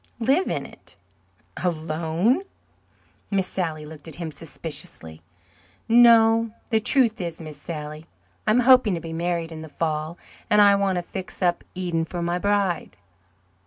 "Live 0.17 0.47
in 0.49 0.65
it." 0.65 0.95
"Alone?" 1.63 2.41
Miss 3.29 3.45
Sally 3.45 3.85
looked 3.85 4.07
at 4.07 4.15
him 4.15 4.31
suspiciously. 4.31 5.21
"No. 5.87 6.49
The 6.71 6.79
truth 6.79 7.21
is, 7.21 7.39
Miss 7.39 7.61
Sally, 7.61 8.07
I 8.47 8.49
am 8.49 8.61
hoping 8.61 8.95
to 8.95 8.99
be 8.99 9.13
married 9.13 9.51
in 9.51 9.61
the 9.61 9.69
fall 9.69 10.17
and 10.49 10.59
I 10.59 10.73
want 10.73 10.95
to 10.95 11.03
fix 11.03 11.43
up 11.43 11.63
Eden 11.75 12.03
for 12.03 12.23
my 12.23 12.39
bride." 12.39 12.97